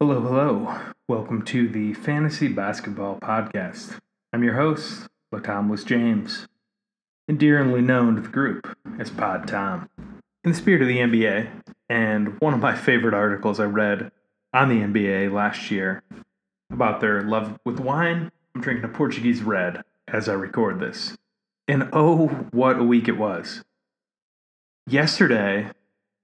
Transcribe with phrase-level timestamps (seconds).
[0.00, 0.78] Hello, hello.
[1.08, 3.98] Welcome to the Fantasy Basketball Podcast.
[4.32, 6.46] I'm your host, Latomless James,
[7.28, 9.90] endearingly known to the group as Pod Tom.
[10.44, 11.48] In the spirit of the NBA,
[11.88, 14.12] and one of my favorite articles I read
[14.54, 16.04] on the NBA last year
[16.70, 21.18] about their love with wine, I'm drinking a Portuguese red as I record this.
[21.66, 23.64] And oh, what a week it was.
[24.86, 25.72] Yesterday,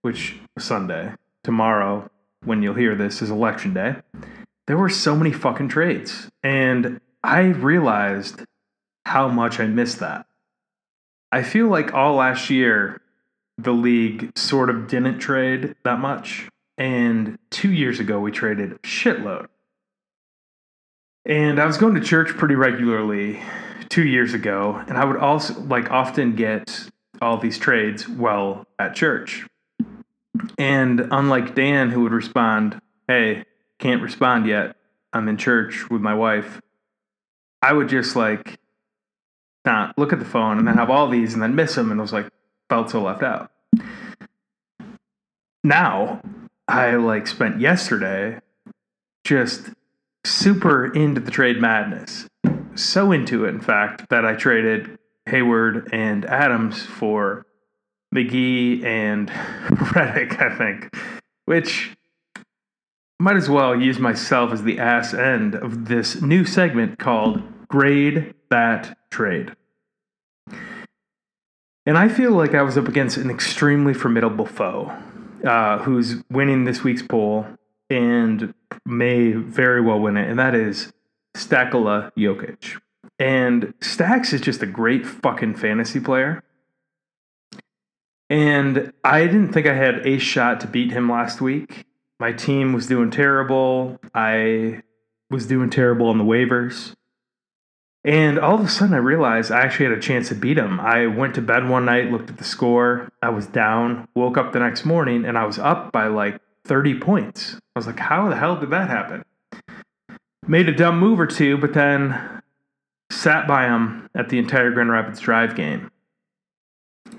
[0.03, 2.09] which was Sunday, tomorrow,
[2.45, 3.97] when you'll hear this, is election day.
[4.67, 6.29] There were so many fucking trades.
[6.43, 8.43] And I realized
[9.07, 10.27] how much I missed that.
[11.33, 13.01] I feel like all last year,
[13.59, 16.49] the league sort of didn't trade that much.
[16.77, 19.47] And two years ago, we traded a shitload.
[21.27, 23.43] And I was going to church pretty regularly
[23.89, 26.91] two years ago, and I would also like often get
[27.23, 29.47] all these trades while at church.
[30.59, 33.45] And unlike Dan, who would respond, Hey,
[33.79, 34.77] can't respond yet.
[35.13, 36.61] I'm in church with my wife.
[37.63, 38.59] I would just like
[39.65, 41.91] not look at the phone and then have all these and then miss them.
[41.91, 42.29] And I was like,
[42.69, 43.51] felt so left out.
[45.63, 46.21] Now,
[46.69, 48.41] I like spent yesterday
[49.25, 49.71] just
[50.25, 52.27] super into the trade madness.
[52.75, 57.47] So into it, in fact, that I traded Hayward and Adams for
[58.15, 59.29] McGee and
[59.69, 60.95] Redick, I think,
[61.47, 61.97] which
[63.19, 68.35] might as well use myself as the ass end of this new segment called Grade
[68.51, 69.55] That Trade.
[71.87, 74.93] And I feel like I was up against an extremely formidable foe
[75.45, 77.47] uh, who's winning this week's poll
[77.91, 78.55] and
[78.87, 80.93] may very well win it, and that is
[81.37, 82.81] Stakola Jokic.
[83.19, 86.43] And Stacks is just a great fucking fantasy player.
[88.31, 91.85] And I didn't think I had a shot to beat him last week.
[92.19, 94.01] My team was doing terrible.
[94.15, 94.83] I
[95.31, 96.95] was doing terrible on the waivers.
[98.05, 100.79] And all of a sudden, I realized I actually had a chance to beat him.
[100.79, 103.09] I went to bed one night, looked at the score.
[103.23, 107.01] I was down, woke up the next morning, and I was up by like 30
[107.01, 107.57] points.
[107.75, 109.25] I was like, how the hell did that happen?
[110.47, 112.43] Made a dumb move or two, but then
[113.11, 115.91] sat by him at the entire Grand Rapids Drive game.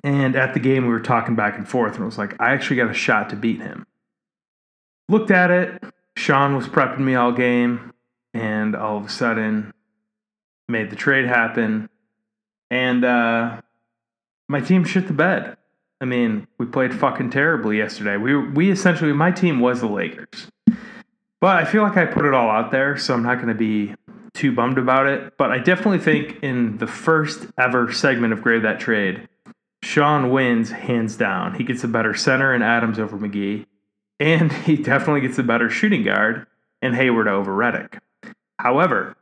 [0.06, 2.54] And at the game, we were talking back and forth, and it was like, I
[2.54, 3.88] actually got a shot to beat him.
[5.10, 5.84] Looked at it.
[6.16, 7.92] Sean was prepping me all game,
[8.32, 9.74] and all of a sudden,
[10.70, 11.90] made the trade happen.
[12.70, 13.62] And uh,
[14.48, 15.58] my team shit the bed.
[16.00, 18.18] I mean, we played fucking terribly yesterday.
[18.18, 20.52] We we essentially my team was the Lakers.
[21.42, 23.56] But I feel like I put it all out there, so I'm not going to
[23.56, 23.96] be
[24.36, 25.36] too bummed about it.
[25.40, 29.28] But I definitely think in the first ever segment of Grade That Trade,
[29.86, 31.54] Sean wins hands down.
[31.54, 33.68] He gets a better center and Adams over McGee,
[34.20, 36.48] and he definitely gets a better shooting guard
[36.82, 38.00] and Hayward over Redick.
[38.58, 39.16] However,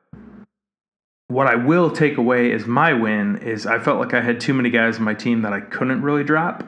[1.27, 4.53] what I will take away as my win is I felt like I had too
[4.53, 6.63] many guys on my team that I couldn't really drop.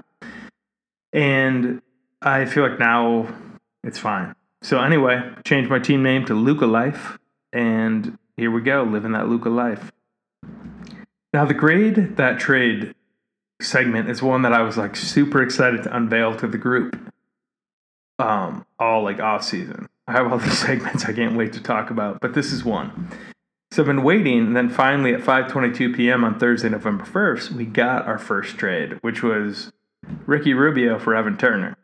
[1.14, 1.82] And
[2.22, 3.34] I feel like now
[3.82, 4.36] it's fine.
[4.62, 7.18] So anyway, changed my team name to Luka Life,
[7.54, 9.94] and here we go, living that Luka life.
[11.34, 12.94] Now the grade that trade
[13.62, 16.98] segment is one that I was like super excited to unveil to the group.
[18.20, 19.90] Um, all like off season.
[20.08, 23.10] I have all these segments I can't wait to talk about, but this is one.
[23.72, 26.24] So I've been waiting, and then finally at 5:22 p.m.
[26.24, 29.72] on Thursday, November 1st, we got our first trade, which was
[30.26, 31.76] Ricky Rubio for Evan Turner.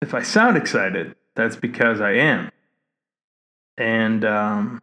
[0.00, 2.50] If I sound excited, that's because I am.
[3.76, 4.82] And um,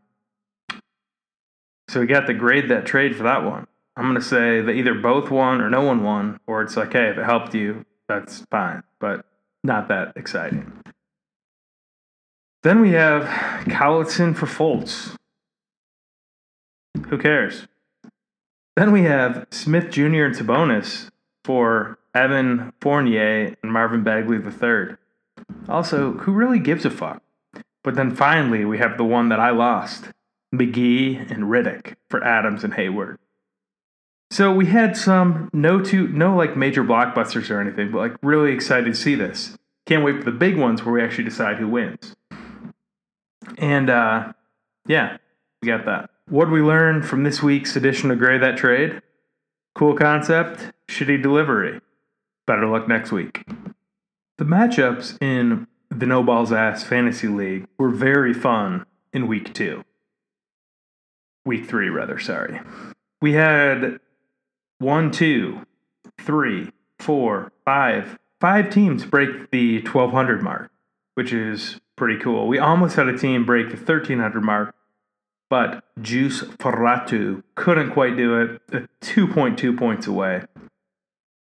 [1.87, 3.67] so we got to grade that trade for that one.
[4.01, 6.93] I'm going to say that either both won or no one won, or it's like,
[6.93, 9.27] hey, if it helped you, that's fine, but
[9.63, 10.73] not that exciting.
[12.63, 13.25] Then we have
[13.65, 15.15] Collison for Fultz.
[17.09, 17.67] Who cares?
[18.75, 20.25] Then we have Smith Jr.
[20.25, 21.09] and Sabonis
[21.43, 24.95] for Evan Fournier and Marvin Bagley III.
[25.69, 27.21] Also, who really gives a fuck?
[27.83, 30.05] But then finally, we have the one that I lost
[30.51, 33.19] McGee and Redick for Adams and Hayward.
[34.31, 38.53] So we had some no two no like major blockbusters or anything, but like really
[38.53, 39.57] excited to see this.
[39.85, 42.15] Can't wait for the big ones where we actually decide who wins.
[43.57, 44.31] And uh,
[44.87, 45.17] yeah,
[45.61, 46.11] we got that.
[46.29, 49.01] What did we learn from this week's edition of Grade That Trade?
[49.75, 51.81] Cool concept, shitty delivery.
[52.47, 53.43] Better luck next week.
[54.37, 59.83] The matchups in the No Balls Ass Fantasy League were very fun in week two.
[61.45, 62.61] Week three, rather, sorry.
[63.21, 63.99] We had
[64.81, 65.61] one, two,
[66.19, 70.71] three, four, five, five teams break the 1200 mark.
[71.13, 72.47] which is pretty cool.
[72.47, 74.73] We almost had a team break the 1300 mark,
[75.49, 80.43] but Juice Faratu couldn't quite do it, uh, 2.2 points away.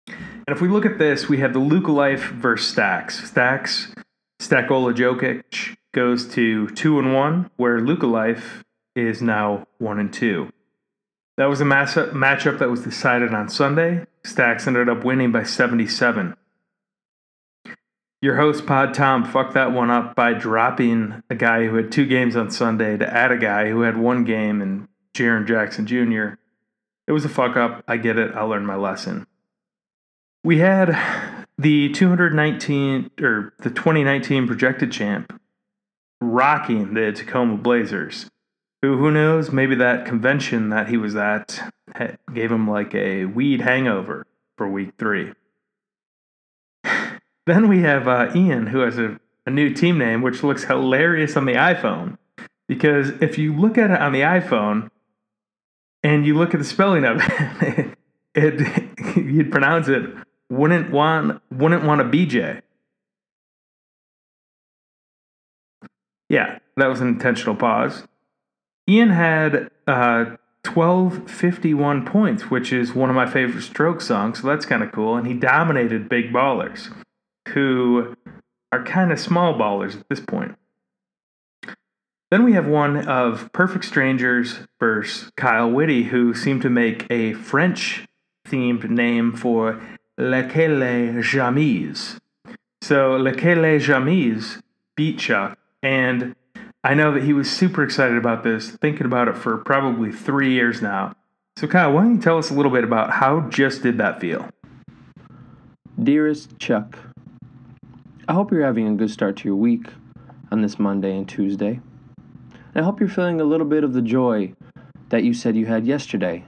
[0.08, 3.30] And if we look at this, we have the Luka Life versus Stacks.
[3.30, 3.94] Stacks,
[4.42, 10.50] Stakola Jokic goes to 2 and 1, where Luka Life is now 1 and 2.
[11.36, 14.06] That was a matchup that was decided on Sunday.
[14.24, 16.36] Stacks ended up winning by 77.
[18.22, 22.06] Your host, Pod Tom, fucked that one up by dropping a guy who had two
[22.06, 26.38] games on Sunday to add a guy who had one game and Jaren Jackson Jr.
[27.06, 27.84] It was a fuck up.
[27.86, 28.34] I get it.
[28.34, 29.26] I'll learn my lesson.
[30.42, 30.96] We had
[31.58, 35.38] the 219 or the 2019 projected champ
[36.20, 38.30] rocking the Tacoma Blazers.
[38.84, 39.50] Who who knows?
[39.50, 41.72] Maybe that convention that he was at
[42.34, 44.26] gave him like a weed hangover
[44.58, 45.32] for week three.
[47.46, 51.36] Then we have uh, Ian, who has a, a new team name, which looks hilarious
[51.36, 52.16] on the iPhone.
[52.68, 54.90] Because if you look at it on the iPhone
[56.02, 57.96] and you look at the spelling of it,
[58.34, 60.10] it you'd pronounce it
[60.50, 62.60] wouldn't want wouldn't want a BJ.
[66.28, 68.04] Yeah, that was an intentional pause.
[68.88, 74.66] Ian had uh, 1251 points, which is one of my favorite Strokes songs, so that's
[74.66, 75.16] kind of cool.
[75.16, 76.92] And he dominated big ballers
[77.48, 78.14] who
[78.72, 80.56] are kind of small ballers at this point.
[82.30, 87.34] Then we have one of Perfect Strangers versus Kyle Whitty, who seemed to make a
[87.34, 88.06] French
[88.48, 89.80] themed name for
[90.18, 92.18] Lequel Jamise.
[92.82, 94.60] So Lequel Jamise
[94.96, 96.34] beat Chuck, and
[96.86, 100.52] I know that he was super excited about this, thinking about it for probably three
[100.52, 101.14] years now.
[101.56, 104.20] So, Kyle, why don't you tell us a little bit about how just did that
[104.20, 104.50] feel?
[106.02, 106.98] Dearest Chuck,
[108.28, 109.86] I hope you're having a good start to your week
[110.52, 111.80] on this Monday and Tuesday.
[112.74, 114.52] And I hope you're feeling a little bit of the joy
[115.08, 116.44] that you said you had yesterday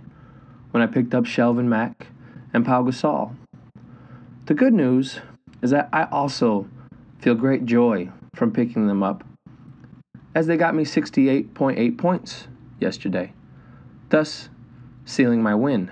[0.72, 2.08] when I picked up Shelvin Mack
[2.52, 3.34] and Pau Gasol.
[4.44, 5.20] The good news
[5.62, 6.68] is that I also
[7.20, 9.24] feel great joy from picking them up
[10.36, 12.46] as they got me 68.8 points
[12.78, 13.32] yesterday,
[14.10, 14.50] thus
[15.06, 15.90] sealing my win.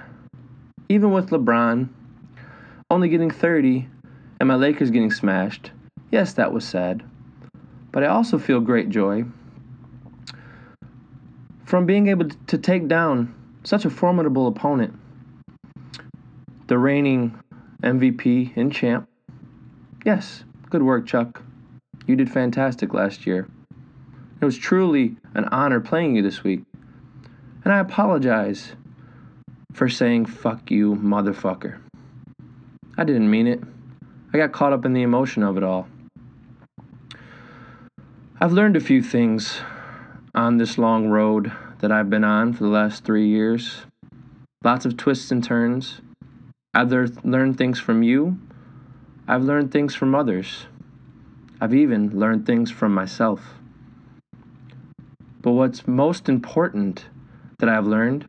[0.91, 1.88] Even with LeBron
[2.91, 3.88] only getting 30
[4.38, 5.70] and my Lakers getting smashed,
[6.11, 7.02] yes, that was sad.
[7.91, 9.25] But I also feel great joy
[11.64, 14.93] from being able to take down such a formidable opponent.
[16.67, 17.41] The reigning
[17.82, 19.08] MVP and champ.
[20.05, 21.43] Yes, good work, Chuck.
[22.06, 23.49] You did fantastic last year.
[24.40, 26.62] It was truly an honor playing you this week.
[27.64, 28.72] And I apologize
[29.72, 31.78] for saying fuck you, motherfucker.
[32.96, 33.60] I didn't mean it.
[34.32, 35.88] I got caught up in the emotion of it all.
[38.40, 39.60] I've learned a few things
[40.34, 43.82] on this long road that I've been on for the last three years.
[44.62, 46.00] Lots of twists and turns.
[46.75, 48.38] I've learned things from you.
[49.28, 50.66] I've learned things from others.
[51.60, 53.54] I've even learned things from myself.
[55.44, 57.05] But what's most important
[57.58, 58.26] that I've learned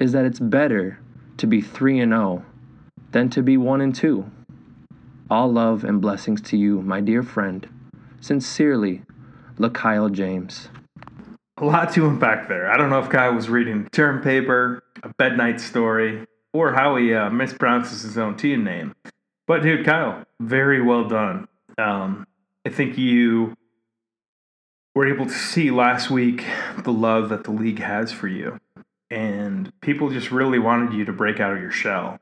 [0.00, 0.98] is that it's better
[1.36, 2.42] to be 3 and 0
[3.12, 4.24] than to be 1 and 2.
[5.28, 7.68] All love and blessings to you, my dear friend.
[8.22, 9.02] Sincerely,
[9.58, 10.70] LaKyle James.
[11.58, 12.72] A lot to unpack there.
[12.72, 16.96] I don't know if Kyle was reading term paper, a bed night story, or how
[16.96, 18.94] he uh, mispronounces his own team name.
[19.46, 21.48] But dude, Kyle, very well done.
[21.76, 22.26] Um,
[22.64, 23.54] I think you
[24.94, 26.44] were able to see last week
[26.78, 28.60] the love that the league has for you,
[29.10, 32.18] and people just really wanted you to break out of your shell.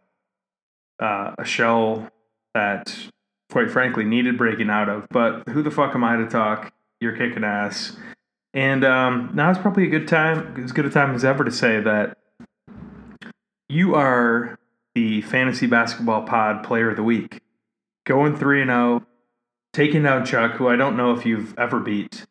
[1.00, 2.11] Uh, a shell
[2.55, 2.95] that,
[3.50, 5.07] quite frankly, needed breaking out of.
[5.11, 6.73] But who the fuck am I to talk?
[7.00, 7.97] You're kicking ass.
[8.55, 11.50] And um, now is probably a good time, as good a time as ever to
[11.50, 12.19] say that
[13.69, 14.59] you are
[14.95, 17.41] the fantasy basketball pod player of the week.
[18.05, 19.07] Going 3 0,
[19.73, 22.26] taking down Chuck, who I don't know if you've ever beat.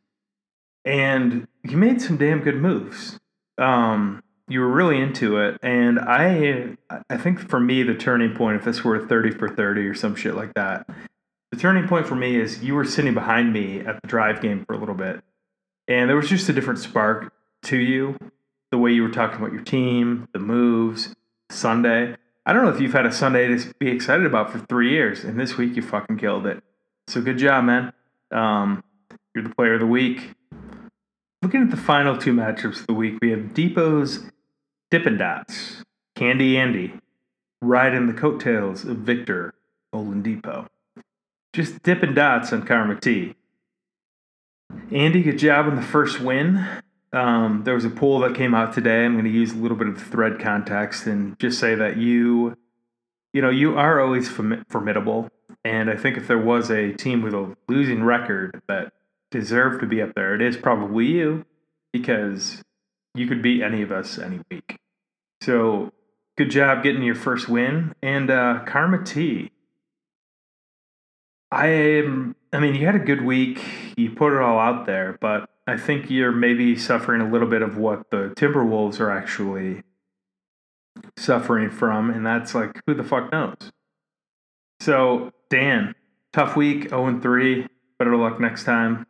[0.85, 3.19] And you made some damn good moves.
[3.57, 5.57] Um, you were really into it.
[5.61, 6.75] And i
[7.09, 10.15] i think for me the turning point if this were 30 for 30 or some
[10.15, 10.89] shit like that
[11.51, 14.63] the turning point for me is you were sitting behind me at the drive game
[14.65, 15.21] for a little bit.
[15.87, 17.33] And there was just a different spark
[17.63, 18.17] to you.
[18.71, 21.13] The way you were talking about your team the moves
[21.49, 22.15] sunday.
[22.45, 25.25] I don't know if you've had a sunday to be excited about for three years
[25.25, 26.63] and this week you fucking killed it.
[27.07, 27.91] So good job man.
[28.31, 28.83] Um,
[29.35, 30.31] you're the player of the week
[31.41, 34.19] Looking at the final two matchups of the week, we have Depot's
[34.91, 35.83] Dippin' Dots,
[36.15, 36.93] Candy Andy,
[37.63, 39.55] riding the coattails of Victor
[39.91, 40.67] Oladipo.
[41.51, 43.33] just dipping dots on Karma T.
[44.91, 46.65] Andy, good job on the first win.
[47.11, 49.03] Um, there was a poll that came out today.
[49.03, 52.55] I'm going to use a little bit of thread context and just say that you,
[53.33, 55.29] you know, you are always formidable.
[55.65, 58.93] And I think if there was a team with a losing record that
[59.31, 61.45] deserved to be up there, it is probably you
[61.91, 62.61] because
[63.15, 64.77] you could beat any of us any week.
[65.41, 65.91] So
[66.37, 67.93] good job getting your first win.
[68.01, 69.51] And uh, Karma T,
[71.51, 72.35] I am.
[72.53, 73.61] I mean, you had a good week.
[73.97, 77.61] You put it all out there, but I think you're maybe suffering a little bit
[77.61, 79.83] of what the Timberwolves are actually
[81.17, 83.71] suffering from, and that's like, who the fuck knows?
[84.79, 85.93] So, Dan,
[86.33, 87.67] tough week, 0 3.
[87.99, 89.05] Better luck next time.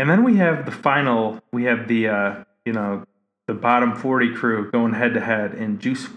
[0.00, 1.40] And then we have the final.
[1.52, 3.04] We have the uh, you know
[3.46, 6.08] the bottom 40 crew going head to head in Juice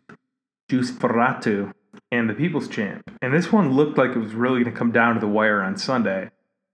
[0.70, 1.74] Juice Ferratu
[2.10, 3.12] and the People's Champ.
[3.22, 5.62] And this one looked like it was really going to come down to the wire
[5.62, 6.30] on Sunday.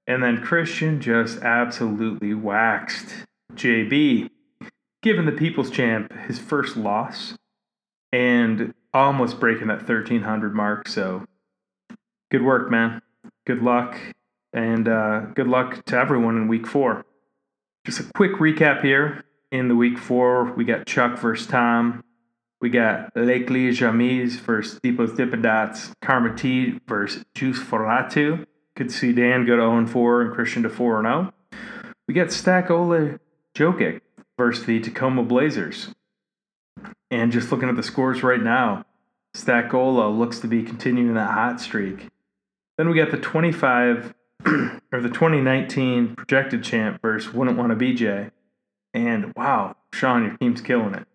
[0.05, 3.25] And then Christian just absolutely waxed
[3.55, 4.29] JB,
[5.01, 7.33] giving the People's Champ his first loss
[8.11, 10.87] and almost breaking that 1300 mark.
[10.87, 11.25] So
[12.29, 13.01] good work, man.
[13.47, 13.97] Good luck.
[14.53, 17.05] And uh, good luck to everyone in week four.
[17.85, 19.23] Just a quick recap here.
[19.51, 22.03] In the week four, we got Chuck versus Tom.
[22.61, 25.93] We got Lakely Jamis versus Deepos Dippin' Dots.
[26.01, 28.45] Karma T versus Juice Foratu.
[28.75, 31.33] Could see Dan go to 0 4 and Christian to 4 0.
[32.07, 34.01] We got Stack Jokic
[34.37, 35.89] versus the Tacoma Blazers.
[37.11, 38.85] And just looking at the scores right now,
[39.33, 42.07] Stack Ola looks to be continuing that hot streak.
[42.77, 44.13] Then we got the 25
[44.91, 48.31] or the 2019 projected champ versus Wouldn't Want to BJ.
[48.93, 51.07] And wow, Sean, your team's killing it.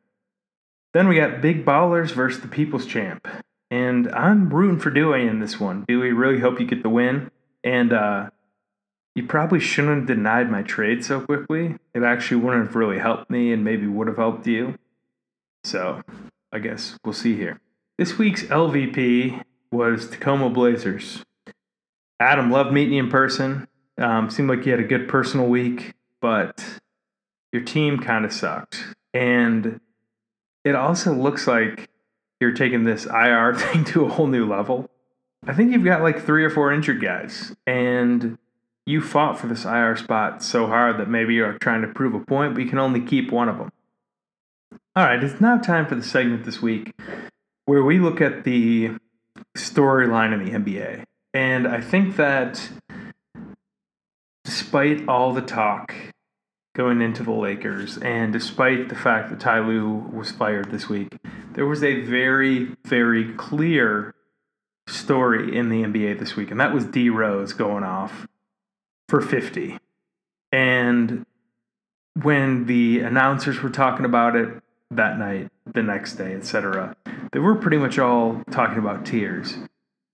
[0.92, 3.26] Then we got Big Ballers versus the People's Champ.
[3.70, 5.84] And I'm rooting for Dewey in this one.
[5.88, 7.32] Dewey, really hope you get the win.
[7.64, 8.30] And uh,
[9.16, 11.76] you probably shouldn't have denied my trade so quickly.
[11.94, 14.78] It actually wouldn't have really helped me and maybe would have helped you.
[15.64, 16.02] So
[16.52, 17.60] I guess we'll see here.
[17.98, 21.24] This week's LVP was Tacoma Blazers.
[22.20, 23.66] Adam, loved meeting you in person.
[23.98, 26.64] Um, seemed like you had a good personal week, but
[27.52, 28.84] your team kind of sucked.
[29.12, 29.80] And
[30.64, 31.88] it also looks like
[32.40, 34.90] you're taking this IR thing to a whole new level.
[35.46, 38.38] I think you've got like three or four injured guys, and
[38.86, 42.20] you fought for this IR spot so hard that maybe you're trying to prove a
[42.20, 43.70] point, but you can only keep one of them.
[44.96, 46.92] All right, it's now time for the segment this week
[47.66, 48.92] where we look at the
[49.56, 51.04] storyline in the NBA.
[51.34, 52.70] And I think that
[54.44, 55.92] despite all the talk
[56.76, 61.16] going into the Lakers, and despite the fact that Ty Lue was fired this week,
[61.52, 64.14] there was a very, very clear
[64.86, 68.28] story in the NBA this week, and that was D Rose going off
[69.08, 69.76] for 50.
[70.52, 71.26] And
[72.22, 74.62] when the announcers were talking about it
[74.92, 76.94] that night, the next day, etc.,
[77.32, 79.56] they were pretty much all talking about tears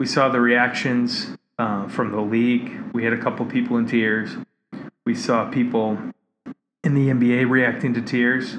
[0.01, 2.73] we saw the reactions uh, from the league.
[2.95, 4.31] We had a couple people in tears.
[5.05, 5.99] We saw people
[6.83, 8.57] in the NBA reacting to tears.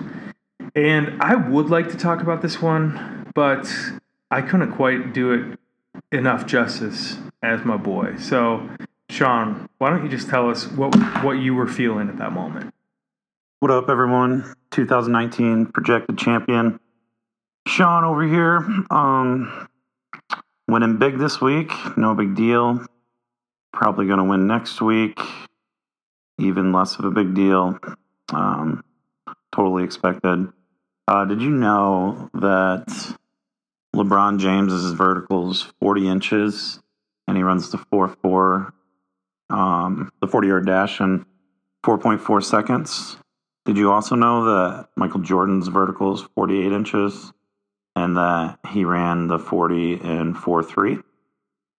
[0.76, 3.68] And I would like to talk about this one, but
[4.30, 5.60] I couldn't quite do it
[6.16, 8.18] enough justice as my boy.
[8.18, 8.70] So,
[9.10, 12.72] Sean, why don't you just tell us what what you were feeling at that moment?
[13.62, 14.54] What up, everyone?
[14.70, 16.80] 2019 projected champion,
[17.68, 18.58] Sean over here.
[18.92, 19.68] Um,
[20.72, 22.86] Winning big this week, no big deal.
[23.74, 25.20] Probably going to win next week,
[26.40, 27.78] even less of a big deal.
[28.32, 28.82] Um,
[29.54, 30.48] totally expected.
[31.10, 32.88] Uh, did you know that
[33.94, 36.80] LeBron James's vertical is 40 inches
[37.28, 38.74] and he runs the 4 4,
[39.50, 41.26] um, the 40 yard dash in
[41.84, 43.18] 4.4 seconds?
[43.66, 47.34] Did you also know that Michael Jordan's vertical is 48 inches
[47.96, 50.98] and that he ran the 40 in 4 3.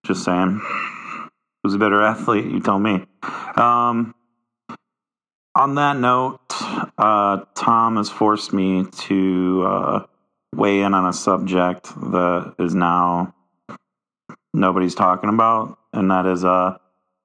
[0.05, 0.61] Just saying.
[1.63, 2.45] Who's a better athlete?
[2.45, 3.05] You tell me.
[3.55, 4.13] Um,
[5.55, 6.39] on that note,
[6.97, 10.05] uh, Tom has forced me to uh,
[10.53, 13.33] weigh in on a subject that is now
[14.53, 16.77] nobody's talking about, and that is uh,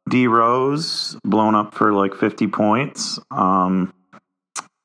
[0.08, 3.18] D Rose blown up for like 50 points.
[3.30, 3.92] Um,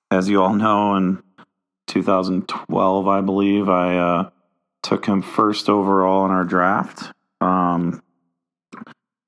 [0.09, 1.21] as you all know, and
[1.93, 3.69] 2012, I believe.
[3.69, 4.29] I uh,
[4.81, 7.13] took him first overall in our draft.
[7.39, 8.01] Um,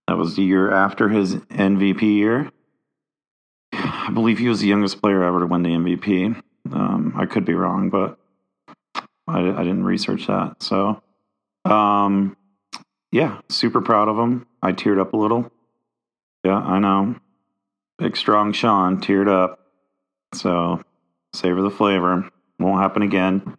[0.07, 2.51] that was the year after his MVP year.
[3.71, 6.41] I believe he was the youngest player ever to win the MVP.
[6.71, 8.17] Um, I could be wrong, but
[9.27, 10.63] I, I, didn't research that.
[10.63, 11.01] So,
[11.63, 12.35] um,
[13.11, 14.47] yeah, super proud of him.
[14.61, 15.51] I teared up a little.
[16.43, 17.15] Yeah, I know.
[17.99, 19.59] Big strong Sean teared up.
[20.33, 20.81] So
[21.33, 22.29] savor the flavor.
[22.59, 23.57] Won't happen again.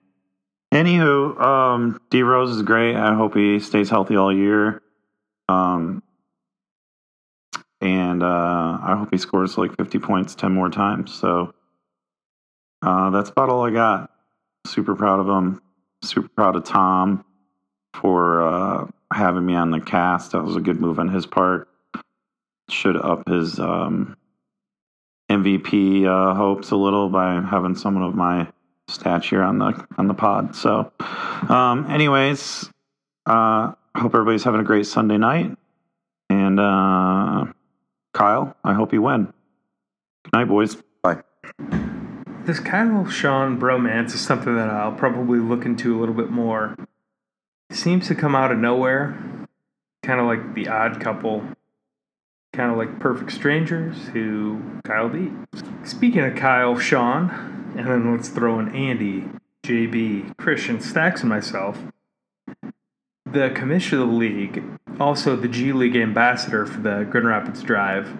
[0.72, 2.96] Anywho, um, D Rose is great.
[2.96, 4.82] I hope he stays healthy all year.
[5.48, 6.02] Um,
[7.80, 11.14] and uh, I hope he scores like 50 points 10 more times.
[11.14, 11.54] So
[12.82, 14.10] uh, that's about all I got.
[14.66, 15.60] Super proud of him.
[16.02, 17.24] Super proud of Tom
[17.94, 20.32] for uh, having me on the cast.
[20.32, 21.68] That was a good move on his part.
[22.68, 24.16] Should up his um,
[25.30, 28.48] MVP uh, hopes a little by having someone of my
[28.88, 30.54] stature on the on the pod.
[30.54, 30.92] So,
[31.48, 32.70] um, anyways,
[33.26, 35.56] uh, hope everybody's having a great Sunday night.
[36.28, 37.46] And uh,
[38.12, 39.32] Kyle, I hope you win.
[40.24, 40.76] Good night, boys.
[41.02, 41.22] Bye.
[42.44, 46.76] This Kyle Sean bromance is something that I'll probably look into a little bit more.
[47.70, 49.18] It seems to come out of nowhere,
[50.02, 51.42] kind of like the odd couple,
[52.52, 55.62] kind of like perfect strangers who Kyle beats.
[55.84, 59.24] Speaking of Kyle, Sean, and then let's throw in Andy,
[59.64, 61.78] JB, Christian, Stacks, and myself.
[63.30, 64.62] The commissioner of the league,
[64.98, 68.16] also the G League ambassador for the Grand Rapids Drive,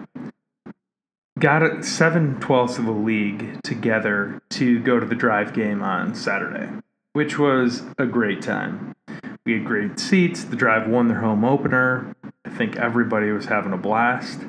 [1.39, 6.69] got seven twelfths of the league together to go to the drive game on Saturday,
[7.13, 8.95] which was a great time.
[9.45, 10.43] We had great seats.
[10.43, 12.13] The drive won their home opener.
[12.45, 14.41] I think everybody was having a blast.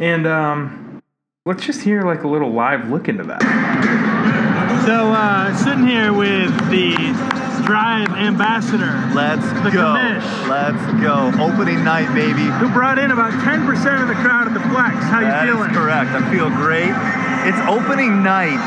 [0.00, 1.02] And um,
[1.44, 4.15] let's just hear like a little live look into that.
[4.86, 6.94] So uh, sitting here with the
[7.66, 9.82] drive ambassador, Let's The go.
[9.98, 10.48] commish.
[10.48, 11.34] Let's go.
[11.42, 12.46] Opening night, baby.
[12.62, 13.66] who brought in about 10%
[14.02, 14.94] of the crowd at the Plex.
[15.10, 15.34] How you feeling?
[15.34, 15.70] That is feeling?
[15.74, 16.10] correct.
[16.14, 16.94] I feel great.
[17.50, 18.62] It's opening night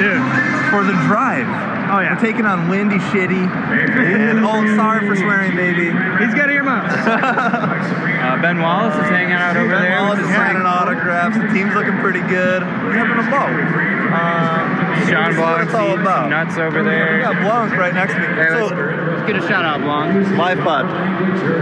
[0.00, 0.24] Dude.
[0.72, 1.44] for the drive.
[1.92, 2.16] Oh, yeah.
[2.16, 3.44] We're taking on Windy Shitty.
[3.44, 5.92] And oh, sorry for swearing, baby.
[6.24, 6.96] He's got earmuffs.
[8.24, 9.76] Uh, ben Wallace is hanging out over there.
[9.76, 10.00] Ben there.
[10.00, 11.36] Wallace is signing autographs.
[11.36, 12.62] The team's looking pretty good.
[12.64, 13.52] We're having a ball.
[13.52, 14.73] Um,
[15.08, 16.30] Sean this Blanc it's all about.
[16.30, 17.12] nuts over there.
[17.16, 17.20] We there.
[17.22, 18.26] got Blanc right next to me.
[18.26, 20.36] Hey, So, let's get a shout out, Blanc.
[20.38, 20.86] live pod.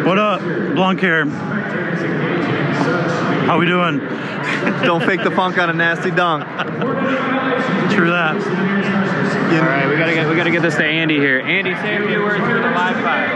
[0.06, 0.40] What up?
[0.74, 1.26] Blanc here.
[3.46, 3.98] How we doing?
[4.84, 6.44] Don't fake the funk on a nasty dunk.
[7.92, 8.34] True that.
[9.52, 11.40] You- All right, we gotta get we gotta get this to Andy here.
[11.40, 13.28] Andy, say a few words for the live pod.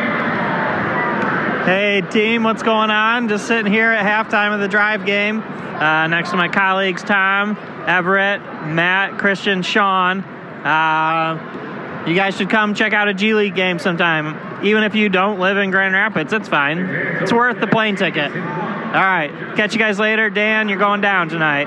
[1.67, 3.29] Hey team, what's going on?
[3.29, 7.57] Just sitting here at halftime of the drive game, uh, next to my colleagues Tom,
[7.87, 10.21] Everett, Matt, Christian, Sean.
[10.21, 14.65] Uh, you guys should come check out a G League game sometime.
[14.65, 16.79] Even if you don't live in Grand Rapids, it's fine.
[16.79, 18.31] It's worth the plane ticket.
[18.33, 20.31] All right, catch you guys later.
[20.31, 21.67] Dan, you're going down tonight.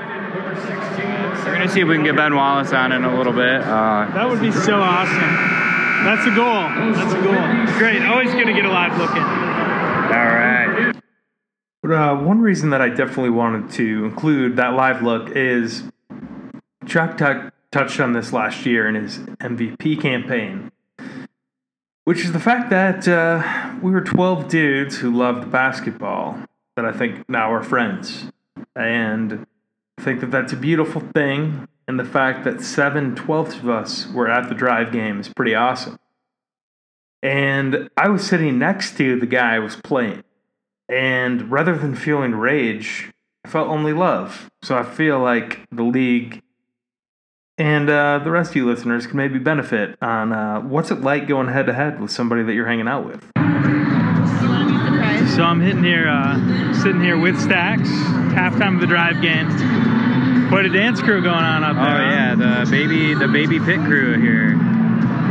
[1.46, 3.60] We're gonna see if we can get Ben Wallace on in a little bit.
[3.62, 5.18] Uh, That would be so awesome.
[6.04, 6.92] That's a goal.
[6.94, 7.78] That's a goal.
[7.78, 8.02] Great.
[8.02, 9.22] Always good to get a live look in.
[9.22, 10.94] all right.
[11.82, 15.82] But uh, one reason that I definitely wanted to include that live look is
[16.90, 20.72] Chuck Tuck touched on this last year in his MVP campaign,
[22.02, 26.40] which is the fact that uh, we were 12 dudes who loved basketball
[26.74, 28.32] that I think now are friends.
[28.74, 29.46] And
[29.98, 31.68] I think that that's a beautiful thing.
[31.86, 35.54] And the fact that seven twelfths of us were at the drive game is pretty
[35.54, 35.96] awesome.
[37.22, 40.24] And I was sitting next to the guy I was playing.
[40.88, 43.12] And rather than feeling rage,
[43.44, 44.50] I felt only love.
[44.62, 46.42] So I feel like the league
[47.60, 51.28] and uh, the rest of you listeners can maybe benefit on uh, what's it like
[51.28, 53.20] going head to head with somebody that you're hanging out with.
[55.36, 57.90] So I'm hitting here, uh, sitting here with Stacks,
[58.32, 59.46] halftime of the drive game.
[60.48, 61.84] Quite a dance crew going on up there.
[61.84, 64.56] Oh yeah, the baby the baby pit crew here.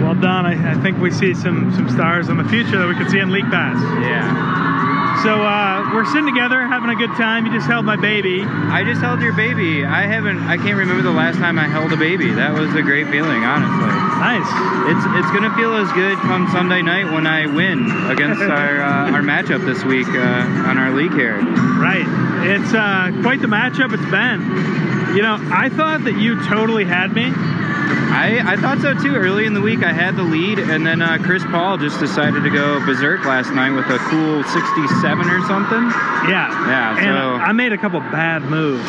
[0.05, 0.45] Well done.
[0.45, 3.19] I, I think we see some some stars in the future that we could see
[3.19, 3.81] in League Pass.
[4.05, 4.78] Yeah.
[5.23, 7.45] So uh, we're sitting together, having a good time.
[7.45, 8.41] You just held my baby.
[8.41, 9.83] I just held your baby.
[9.83, 10.39] I haven't.
[10.47, 12.31] I can't remember the last time I held a baby.
[12.31, 13.91] That was a great feeling, honestly.
[14.23, 14.47] Nice.
[14.87, 19.11] It's it's gonna feel as good come Sunday night when I win against our uh,
[19.11, 21.35] our matchup this week uh, on our league here.
[21.35, 22.07] Right.
[22.47, 25.15] It's uh, quite the matchup it's been.
[25.15, 27.27] You know, I thought that you totally had me.
[27.89, 29.15] I, I thought so too.
[29.15, 32.43] Early in the week, I had the lead, and then uh, Chris Paul just decided
[32.43, 35.83] to go berserk last night with a cool 67 or something.
[36.29, 36.49] Yeah.
[36.67, 38.85] Yeah, And so- I made a couple bad moves.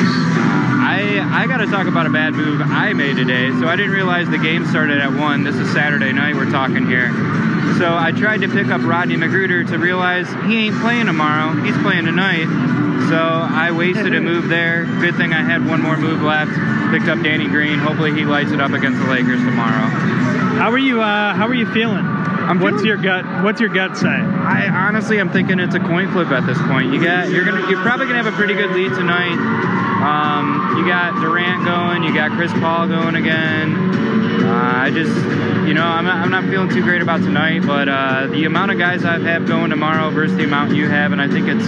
[0.82, 3.50] I I got to talk about a bad move I made today.
[3.60, 5.44] So I didn't realize the game started at one.
[5.44, 6.34] This is Saturday night.
[6.34, 7.08] We're talking here.
[7.78, 11.52] So I tried to pick up Rodney McGruder to realize he ain't playing tomorrow.
[11.62, 12.46] He's playing tonight.
[13.08, 14.84] So I wasted a move there.
[15.00, 16.52] Good thing I had one more move left.
[16.92, 17.78] Picked up Danny Green.
[17.78, 19.88] Hopefully he lights it up against the Lakers tomorrow.
[20.60, 21.00] How are you?
[21.00, 22.04] Uh, how are you feeling?
[22.04, 23.44] I'm What's feeling- your gut?
[23.44, 24.08] What's your gut say?
[24.08, 26.92] I honestly, I'm thinking it's a coin flip at this point.
[26.92, 29.38] You got, you're gonna, you're probably gonna have a pretty good lead tonight.
[30.02, 33.74] Um, you got Durant going, you got Chris Paul going again.
[34.44, 35.12] Uh, I just,
[35.70, 38.72] you know, I'm not, I'm not feeling too great about tonight, but uh, the amount
[38.72, 41.64] of guys I have going tomorrow versus the amount you have, and I think it's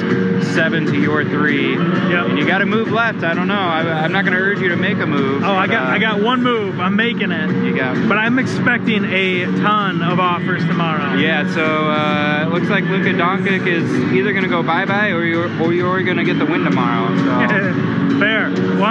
[0.52, 1.74] seven to your three.
[1.74, 2.30] Yep.
[2.30, 3.22] And you got to move left.
[3.22, 3.54] I don't know.
[3.54, 5.44] I, I'm not going to urge you to make a move.
[5.44, 6.80] Oh, I got uh, I got one move.
[6.80, 7.64] I'm making it.
[7.64, 8.08] You got.
[8.08, 11.14] But I'm expecting a ton of offers tomorrow.
[11.14, 15.10] Yeah, so uh, it looks like Luka Doncic is either going to go bye bye
[15.10, 17.16] or you're or you're going to get the win tomorrow.
[17.18, 17.22] So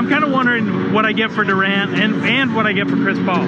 [0.01, 2.95] I'm kind of wondering what I get for Durant and and what I get for
[2.95, 3.45] Chris Paul.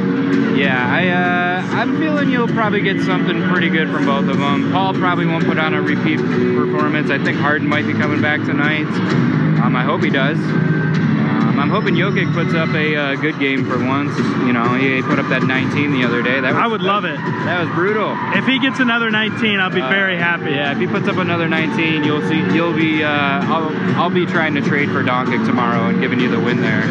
[0.55, 4.71] yeah, I uh, I'm feeling you'll probably get something pretty good from both of them.
[4.71, 7.09] Paul probably won't put on a repeat performance.
[7.09, 8.85] I think Harden might be coming back tonight.
[8.85, 10.37] Um, I hope he does.
[11.73, 14.15] I'm hoping Jokic puts up a uh, good game for once.
[14.45, 16.39] You know, he put up that 19 the other day.
[16.39, 17.17] That was, I would love it.
[17.17, 18.15] That was brutal.
[18.37, 20.51] If he gets another 19, I'll be Uh, very happy.
[20.51, 22.37] Yeah, if he puts up another 19, you'll see.
[22.53, 23.03] You'll be.
[23.03, 23.73] Uh, I'll.
[23.97, 26.83] I'll be trying to trade for Doncic tomorrow and giving you the win there.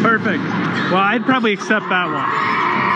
[0.00, 0.42] Perfect.
[0.88, 2.89] Well, I'd probably accept that one.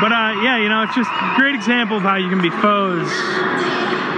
[0.00, 2.48] But uh, yeah, you know, it's just a great example of how you can be
[2.50, 3.08] foes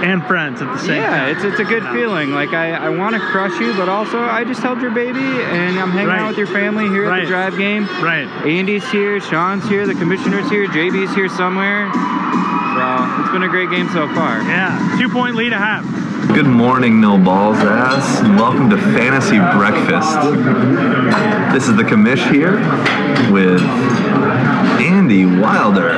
[0.03, 1.27] and friends at the same yeah, time.
[1.27, 2.31] Yeah, it's it's a good feeling.
[2.31, 5.77] Like I, I want to crush you, but also I just held your baby and
[5.79, 6.19] I'm hanging Right.
[6.21, 7.85] out with your family here at the drive game.
[8.01, 8.27] right.
[8.45, 11.91] Andy's here, Sean's here, the commissioner's here, JB's here somewhere.
[11.91, 14.41] So it's been a great game so far.
[14.43, 14.95] Yeah.
[14.99, 15.83] Two point lead a half.
[16.33, 20.15] Good morning, no balls ass, and welcome to Fantasy Breakfast.
[21.53, 22.55] This is the commish here
[23.31, 23.61] with
[24.93, 25.97] Andy Wilder.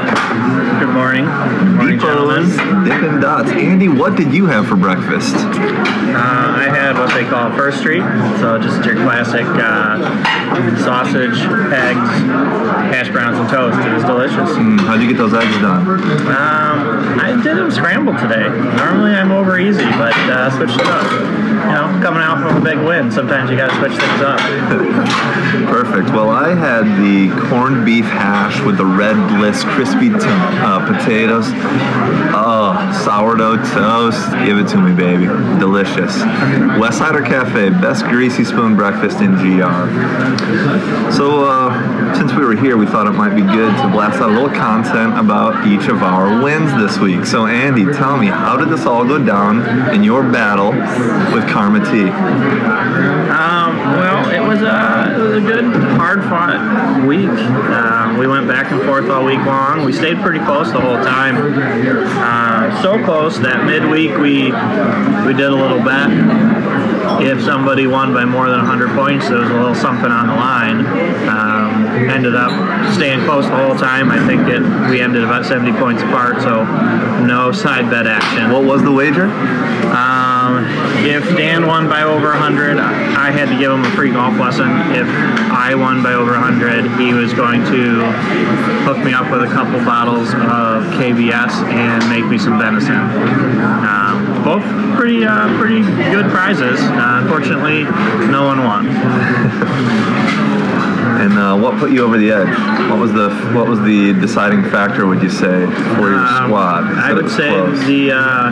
[0.79, 1.25] Good morning.
[1.25, 2.85] Good morning.
[2.85, 3.51] Dippin' Dots.
[3.51, 5.35] Andy, what did you have for breakfast?
[5.35, 8.03] Uh, I had what they call First Street,
[8.39, 9.99] so just your classic uh,
[10.77, 11.35] sausage,
[11.75, 12.09] eggs,
[12.87, 13.77] hash browns, and toast.
[13.85, 14.55] It was delicious.
[14.55, 15.85] Mm, how'd you get those eggs done?
[16.31, 18.47] Um, I did them scrambled today.
[18.77, 21.44] Normally I'm over easy, but uh, switched it up.
[21.65, 24.39] You know, coming out from a big win, sometimes you got to switch things up.
[25.67, 26.09] Perfect.
[26.09, 31.45] Well, I had the corned beef hash with the red bliss crispy t- uh, potatoes.
[32.37, 34.29] Oh, sourdough toast.
[34.45, 35.25] Give it to me, baby.
[35.57, 36.15] Delicious.
[36.79, 39.89] West Sider Cafe, best greasy spoon breakfast in GR.
[41.11, 41.73] So, uh,
[42.13, 44.49] since we were here, we thought it might be good to blast out a little
[44.49, 47.25] content about each of our wins this week.
[47.25, 50.71] So, Andy, tell me, how did this all go down in your battle
[51.33, 52.01] with Karma T?
[53.35, 55.65] Um, well, it was a it was a good,
[55.97, 57.29] hard fought week.
[57.29, 59.85] Uh, we went back and forth all week long.
[59.85, 61.35] We stayed pretty close the whole time.
[61.37, 64.51] Uh, so close that midweek we
[65.25, 66.11] we did a little bet.
[67.21, 70.35] If somebody won by more than 100 points, there was a little something on the
[70.35, 70.79] line.
[71.29, 72.51] Um, ended up
[72.93, 74.11] staying close the whole time.
[74.11, 76.63] I think it we ended about 70 points apart, so
[77.25, 78.51] no side bet action.
[78.51, 79.25] What was the wager?
[79.25, 80.65] Um,
[81.05, 84.69] if Dan won by over 100, I had to give him a free golf lesson.
[84.91, 85.07] If
[85.51, 88.03] I won by over 100, he was going to
[88.83, 92.95] hook me up with a couple bottles of KBS and make me some venison.
[92.95, 94.63] Um, both
[94.97, 95.81] pretty uh, pretty
[96.11, 96.79] good prizes.
[96.79, 97.83] Uh, unfortunately,
[98.29, 98.85] no one won.
[101.25, 102.47] And uh, what put you over the edge?
[102.89, 105.07] What was the what was the deciding factor?
[105.07, 105.65] Would you say
[105.97, 106.83] for your Um, squad?
[106.83, 107.79] I would say close?
[107.87, 108.51] the uh,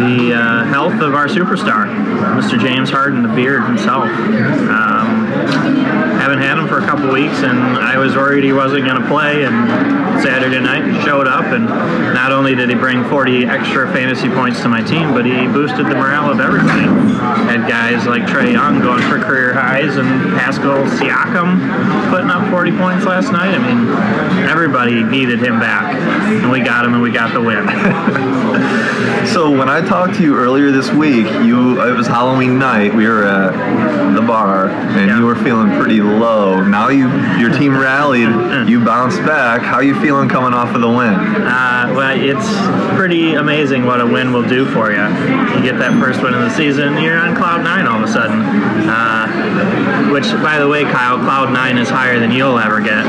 [0.00, 1.86] the uh, health of our superstar,
[2.40, 2.58] Mr.
[2.58, 4.04] James Harden, the beard himself.
[4.08, 5.26] Um,
[6.18, 9.08] haven't had him for a couple weeks, and I was worried he wasn't going to
[9.08, 9.44] play.
[9.44, 9.54] And
[10.22, 11.64] Saturday night he showed up, and
[12.14, 15.86] not only did he bring 40 extra fantasy points to my team, but he boosted
[15.86, 16.86] the morale of everybody.
[17.48, 22.72] Had guys like Trae Young going for career highs, and Pascal Siakam putting up 40
[22.76, 23.54] points last night.
[23.54, 23.88] I mean,
[24.48, 27.66] everybody needed him back, and we got him, and we got the win.
[29.28, 32.94] So when I talked to you earlier this week, you it was Halloween night.
[32.94, 35.18] We were at the bar, and Yeah.
[35.18, 36.62] you were feeling pretty low.
[36.64, 38.68] Now you your team rallied.
[38.68, 39.62] You bounced back.
[39.62, 41.14] How you feeling coming off of the win?
[41.14, 44.98] Uh, well, it's pretty amazing what a win will do for you.
[44.98, 48.12] You get that first win of the season, you're on cloud nine all of a
[48.12, 48.40] sudden.
[48.40, 53.04] Uh, which, by the way, Kyle, cloud nine is higher than you'll ever get.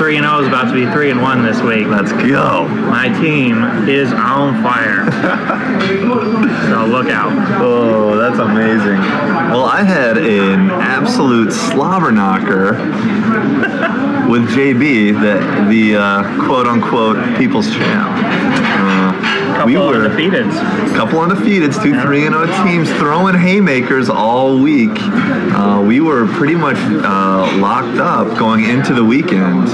[0.00, 1.86] Three and zero is about to be three and one this week.
[1.86, 2.66] Let's go.
[2.66, 5.04] My team is on fire.
[6.70, 7.30] so look out.
[7.60, 8.98] Oh, that's amazing.
[9.52, 12.72] Well, I had an absolute slobber knocker
[14.26, 18.79] with JB, the the uh, quote unquote people's champ.
[19.66, 20.54] We were undefeateds.
[20.96, 24.90] couple undefeateds, two three and zero teams throwing haymakers all week.
[24.94, 29.68] Uh, we were pretty much uh, locked up going into the weekend.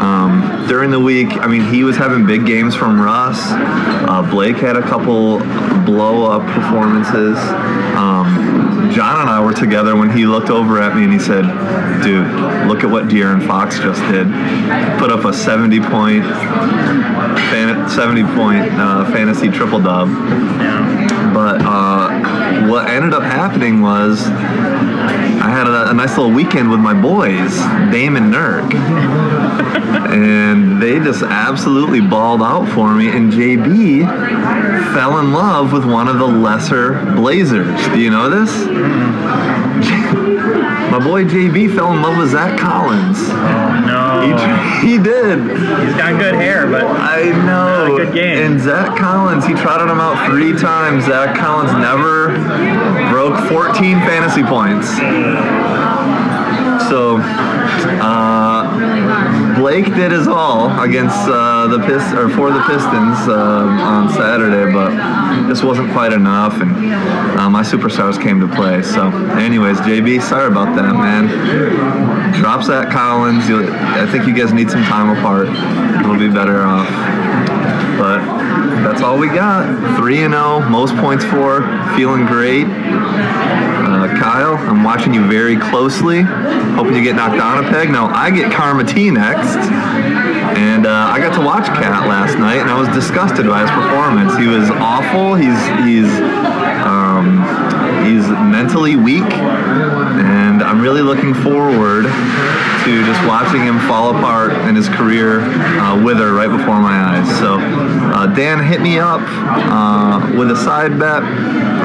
[0.00, 3.38] Um, during the week, I mean, he was having big games from Russ.
[3.42, 5.38] Uh, Blake had a couple
[5.84, 7.38] blow up performances.
[7.96, 11.42] Um, John and I were together when he looked over at me and he said,
[12.02, 12.26] "Dude,
[12.68, 14.26] look at what De'Aaron Fox just did.
[14.98, 16.24] Put up a 70 point,
[17.50, 20.08] fan, 70 point uh, fantasy triple dub."
[21.32, 26.80] But uh, what ended up happening was I had a, a nice little weekend with
[26.80, 27.56] my boys,
[27.90, 28.72] Dame and Nurk.
[30.12, 33.08] and they just absolutely balled out for me.
[33.08, 34.04] And JB
[34.94, 37.88] fell in love with one of the lesser Blazers.
[37.88, 38.52] Do you know this?
[40.92, 43.18] My boy JB fell in love with Zach Collins.
[44.30, 44.36] No.
[44.80, 45.38] He, he did.
[45.40, 47.96] He's got good hair, but I know.
[47.96, 48.38] Good game.
[48.38, 51.04] And Zach Collins, he trotted him out three times.
[51.06, 52.28] Zach Collins never
[53.10, 54.88] broke 14 fantasy points.
[56.88, 57.16] So,
[58.02, 64.08] uh, Blake did his all against uh, the Pist- or for the Pistons um, on
[64.10, 64.92] Saturday, but
[65.48, 66.70] this wasn't quite enough, and
[67.40, 68.82] uh, my superstars came to play.
[68.82, 72.34] So, anyways, JB, sorry about that, man.
[72.34, 73.48] Drops that Collins.
[73.48, 75.48] You'll, I think you guys need some time apart.
[76.04, 76.88] It'll be better off.
[77.98, 78.18] But
[78.84, 79.96] that's all we got.
[79.96, 81.62] 3 and 0, most points for,
[81.96, 82.66] feeling great.
[84.18, 86.22] Kyle, I'm watching you very closely.
[86.22, 87.90] Hoping you get knocked down a peg.
[87.90, 89.56] Now, I get Karma T next.
[90.52, 93.70] And uh, I got to watch Cat last night, and I was disgusted by his
[93.70, 94.36] performance.
[94.36, 95.34] He was awful.
[95.34, 96.10] He's he's
[96.84, 97.40] um,
[98.04, 104.76] he's mentally weak, and I'm really looking forward to just watching him fall apart and
[104.76, 107.28] his career uh, wither right before my eyes.
[107.38, 111.22] So, uh, Dan, hit me up uh, with a side bet.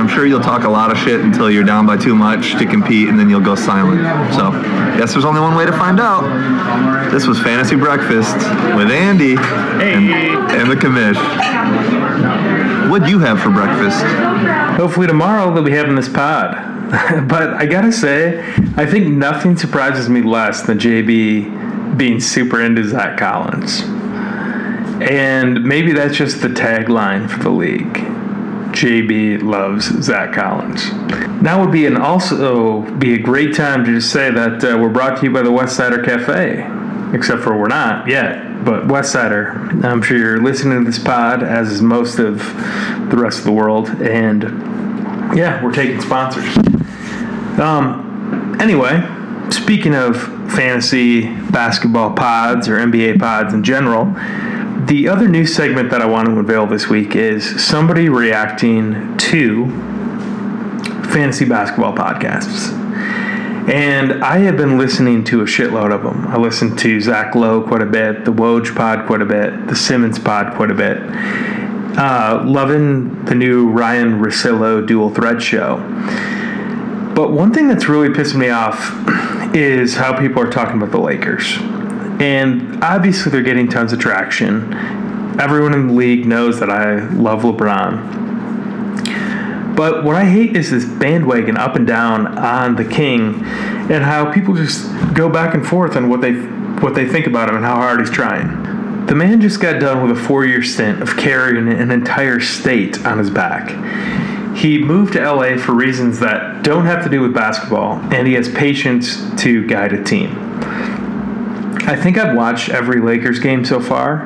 [0.07, 2.65] I'm sure you'll talk a lot of shit until you're down by too much to
[2.65, 3.99] compete, and then you'll go silent.
[4.33, 4.51] So,
[4.97, 7.11] guess there's only one way to find out.
[7.11, 8.37] This was Fantasy Breakfast
[8.77, 10.09] with Andy and,
[10.49, 11.19] and the commish.
[12.89, 14.01] What do you have for breakfast?
[14.79, 16.55] Hopefully tomorrow they'll be having this pod.
[17.27, 18.39] but I gotta say,
[18.77, 23.81] I think nothing surprises me less than JB being super into Zach Collins.
[25.01, 28.16] And maybe that's just the tagline for the league.
[28.77, 30.91] JB loves Zach Collins.
[31.41, 34.89] Now would be an also be a great time to just say that uh, we're
[34.89, 36.65] brought to you by the West Sider Cafe.
[37.13, 39.53] Except for we're not yet, but West Sider.
[39.83, 42.39] I'm sure you're listening to this pod, as is most of
[43.09, 44.43] the rest of the world, and
[45.35, 46.57] yeah, we're taking sponsors.
[47.57, 49.01] Um, anyway,
[49.51, 54.05] speaking of fantasy basketball pods or NBA pods in general,
[54.87, 59.65] the other news segment that I want to unveil this week is somebody reacting to
[61.11, 62.71] fantasy basketball podcasts.
[63.69, 66.25] And I have been listening to a shitload of them.
[66.27, 69.75] I listened to Zach Lowe quite a bit, the Woj pod quite a bit, the
[69.75, 70.99] Simmons pod quite a bit.
[71.97, 75.79] Uh, loving the new Ryen Russillo dual thread show.
[77.13, 78.93] But one thing that's really pissing me off
[79.53, 81.57] is how people are talking about the Lakers.
[82.19, 84.73] And obviously, they're getting tons of traction.
[85.39, 88.25] Everyone in the league knows that I love LeBron.
[89.75, 94.33] But what I hate is this bandwagon up and down on the King, and how
[94.33, 96.33] people just go back and forth on what they
[96.81, 99.05] what they think about him and how hard he's trying.
[99.05, 103.19] The man just got done with a four-year stint of carrying an entire state on
[103.19, 103.69] his back.
[104.55, 108.33] He moved to LA for reasons that don't have to do with basketball, and he
[108.33, 110.46] has patience to guide a team.
[111.87, 114.23] I think I've watched every Lakers game so far,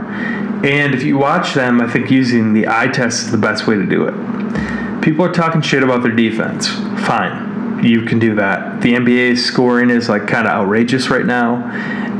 [0.65, 3.76] and if you watch them, I think using the eye test is the best way
[3.76, 5.02] to do it.
[5.04, 6.69] People are talking shit about their defense.
[7.06, 8.82] Fine, you can do that.
[8.82, 11.63] The NBA scoring is like kind of outrageous right now,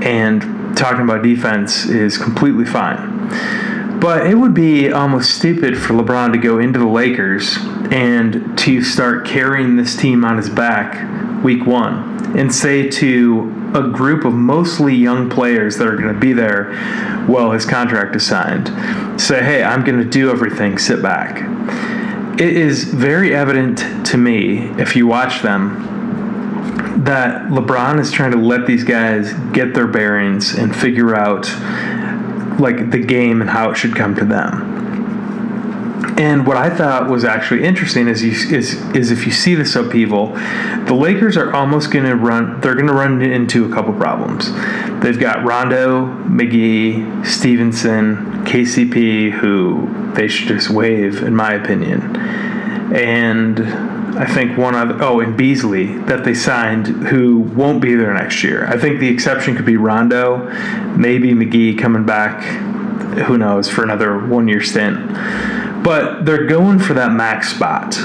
[0.04, 4.00] and talking about defense is completely fine.
[4.00, 7.58] But it would be almost stupid for LeBron to go into the Lakers
[7.92, 13.90] and to start carrying this team on his back week one and say to a
[13.90, 16.74] group of mostly young players that are going to be there
[17.28, 18.68] while his contract is signed,
[19.20, 21.48] say, hey, I'm going to do everything, sit back.
[22.40, 28.38] It is very evident to me, if you watch them, that LeBron is trying to
[28.38, 31.50] let these guys get their bearings and figure out
[32.60, 34.71] like the game and how it should come to them.
[36.22, 39.76] And what I thought was actually interesting is you, is is if you see this
[39.76, 40.28] upheaval,
[40.86, 42.62] the Lakers are almost going to run.
[42.62, 44.52] They're going to run into a couple problems.
[45.02, 52.16] They've got Rondo, McGee, Stephenson, KCP, who they should just waive, in my opinion.
[52.96, 53.60] And
[54.16, 58.44] I think one other, oh, and Beasley that they signed, who won't be there next
[58.44, 58.68] year.
[58.68, 60.48] I think the exception could be Rondo,
[60.96, 62.44] maybe McGee coming back,
[63.26, 65.00] who knows, for another one year stint.
[65.84, 67.98] But they're going for that max spot.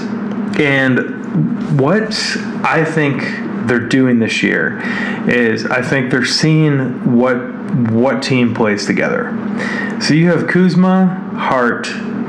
[0.59, 2.15] And what
[2.65, 3.23] I think
[3.67, 4.81] they're doing this year
[5.29, 7.37] is I think they're seeing what
[7.91, 9.37] what team plays together.
[10.01, 11.89] So you have Kuzma, Hart,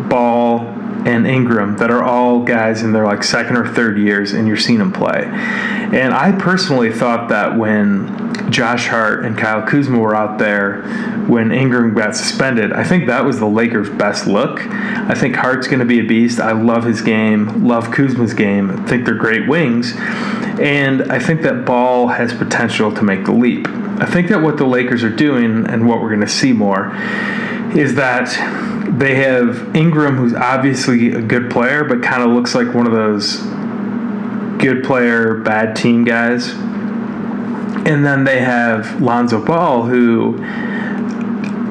[0.09, 0.61] Ball,
[1.05, 4.57] and Ingram that are all guys in their like second or third years, and you're
[4.57, 5.23] seeing them play.
[5.25, 10.83] And I personally thought that when Josh Hart and Kyle Kuzma were out there
[11.27, 14.61] when Ingram got suspended, I think that was the Lakers' best look.
[14.65, 16.39] I think Hart's going to be a beast.
[16.39, 18.71] I love his game, love Kuzma's game.
[18.71, 19.93] I think they're great wings.
[19.97, 23.67] And I think that Ball has potential to make the leap.
[23.67, 26.95] I think that what the Lakers are doing and what we're going to see more
[27.75, 28.27] is that
[28.97, 32.93] they have Ingram, who's obviously a good player, but kind of looks like one of
[32.93, 33.37] those
[34.59, 36.53] good player, bad team guys.
[37.87, 40.37] And then they have Lonzo Ball, who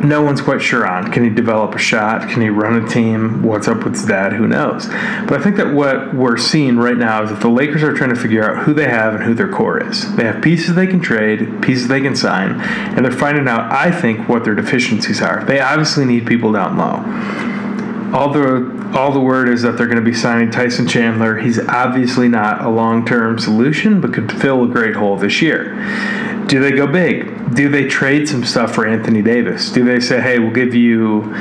[0.02, 1.10] no one's quite sure on.
[1.12, 2.28] Can he develop a shot?
[2.30, 3.42] Can he run a team?
[3.42, 4.32] What's up with dad?
[4.32, 4.86] Who knows?
[4.86, 8.10] But I think that what we're seeing right now is that the Lakers are trying
[8.10, 10.14] to figure out who they have and who their core is.
[10.16, 13.90] They have pieces they can trade, pieces they can sign, and they're finding out, I
[13.90, 15.44] think, what their deficiencies are.
[15.44, 18.16] They obviously need people down low.
[18.16, 21.36] All the all the word is that they're going to be signing Tyson Chandler.
[21.38, 25.74] He's obviously not a long term solution, but could fill a great hole this year.
[26.46, 27.54] Do they go big?
[27.54, 29.70] Do they trade some stuff for Anthony Davis?
[29.72, 31.32] Do they say, hey, we'll give you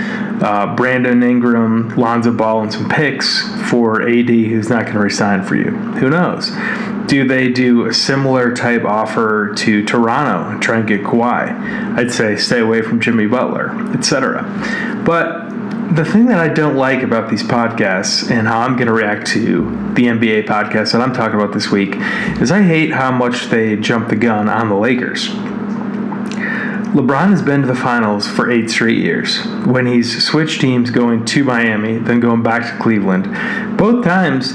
[0.41, 5.43] uh, Brandon Ingram, Lonzo Ball, and some picks for AD who's not going to resign
[5.43, 5.69] for you?
[5.69, 6.51] Who knows?
[7.07, 11.51] Do they do a similar type offer to Toronto and try and get Kawhi?
[11.95, 14.43] I'd say stay away from Jimmy Butler, etc.
[15.05, 15.44] But
[15.95, 19.27] the thing that I don't like about these podcasts and how I'm going to react
[19.27, 19.61] to
[19.93, 21.95] the NBA podcast that I'm talking about this week
[22.41, 25.29] is I hate how much they jump the gun on the Lakers.
[26.95, 29.45] LeBron has been to the finals for eight straight years.
[29.65, 34.53] When he's switched teams going to Miami, then going back to Cleveland, both times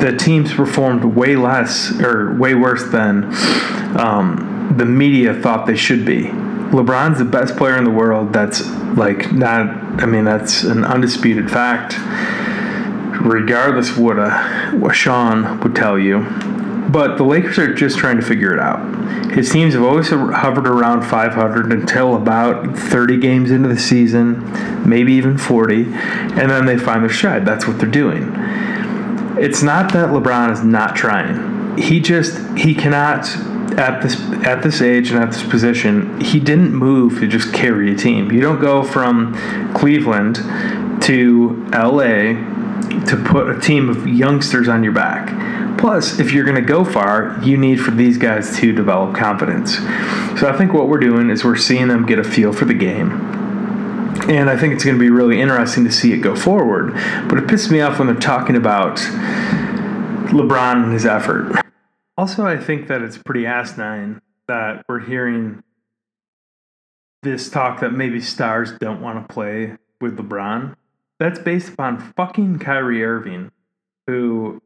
[0.00, 3.24] the teams performed way less or way worse than
[3.98, 6.30] um, the media thought they should be.
[6.74, 8.32] LeBron's the best player in the world.
[8.32, 9.68] That's like not.
[10.02, 11.94] I mean, that's an undisputed fact.
[13.20, 16.26] Regardless of what, uh, what Sean would tell you,
[16.90, 19.32] but the Lakers are just trying to figure it out.
[19.32, 25.12] His teams have always hovered around 500 until about 30 games into the season, maybe
[25.12, 27.46] even 40, and then they find their stride.
[27.46, 28.34] That's what they're doing.
[29.38, 31.78] It's not that LeBron is not trying.
[31.78, 33.26] He just he cannot
[33.72, 37.92] at this at this age and at this position, he didn't move to just carry
[37.92, 38.30] a team.
[38.30, 39.34] You don't go from
[39.74, 40.36] Cleveland
[41.02, 42.34] to LA
[43.06, 45.78] to put a team of youngsters on your back.
[45.78, 49.76] Plus, if you're going to go far, you need for these guys to develop confidence.
[50.40, 52.74] So I think what we're doing is we're seeing them get a feel for the
[52.74, 53.10] game.
[54.28, 56.94] And I think it's going to be really interesting to see it go forward.
[57.28, 58.96] But it pisses me off when they're talking about
[60.30, 61.63] LeBron and his effort.
[62.16, 65.62] Also, I think that it's pretty asinine that we're hearing
[67.22, 70.76] this talk that maybe stars don't want to play with LeBron.
[71.18, 73.50] That's based upon fucking Kyrie Irving,
[74.06, 74.60] who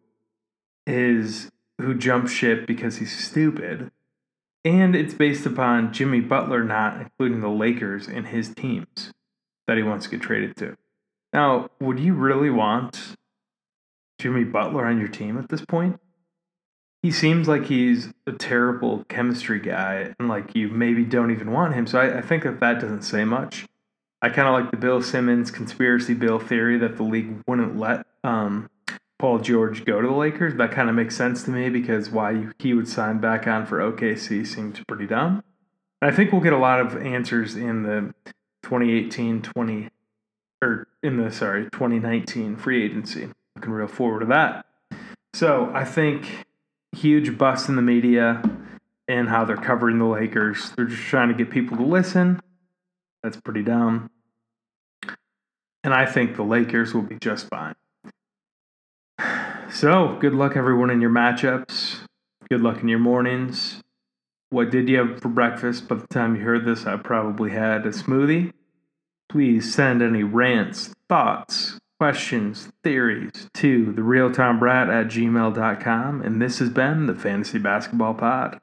[0.87, 3.91] is who jumped ship because he's stupid.
[4.65, 9.13] And it's based upon Jimmy Butler not including the Lakers in his teams
[9.67, 10.77] that he wants to get traded to.
[11.33, 13.15] Now, would you really want
[14.19, 16.01] Jimmy Butler on your team at this point?
[17.03, 21.75] He seems like he's a terrible chemistry guy and like you maybe don't even want
[21.75, 21.87] him.
[21.87, 23.67] So i, I think that that doesn't say much.
[24.21, 28.05] I kind of like the bill simmons conspiracy bill theory that the league wouldn't let
[28.25, 28.69] um,
[29.19, 30.57] paul george go to the lakers.
[30.57, 33.79] That kind of makes sense to me because why he would sign back on for
[33.79, 35.45] okc seems pretty dumb.
[36.03, 38.13] And i think we'll get a lot of answers in the
[38.65, 39.89] 2018 20
[40.61, 43.29] or in the sorry 2019 free agency.
[43.55, 44.67] Looking real forward to that.
[45.33, 46.48] So i think
[46.93, 48.43] huge bust in the media
[49.07, 50.73] and how they're covering the Lakers.
[50.77, 52.41] They're just trying to get people to listen.
[53.23, 54.11] That's pretty dumb.
[55.83, 57.75] And I think the Lakers will be just fine.
[59.71, 61.99] So, good luck, everyone, in your matchups.
[62.49, 63.83] Good luck in your mornings.
[64.49, 65.89] What did you have for breakfast?
[65.89, 68.55] By the time you heard this, I probably had a smoothie.
[69.29, 76.23] Please send any rants, thoughts, questions, theories to the realtimebrat at gmail.com.
[76.23, 78.61] And this has been the Fantasy Basketball Pod.